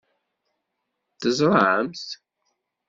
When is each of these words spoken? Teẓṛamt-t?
Teẓṛamt-t? 1.19 2.09